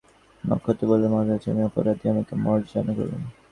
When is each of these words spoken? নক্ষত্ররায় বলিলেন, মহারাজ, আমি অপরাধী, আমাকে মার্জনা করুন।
নক্ষত্ররায় 0.43 0.89
বলিলেন, 0.91 1.11
মহারাজ, 1.13 1.43
আমি 1.51 1.61
অপরাধী, 1.69 2.05
আমাকে 2.13 2.33
মার্জনা 2.43 2.93
করুন। 2.97 3.21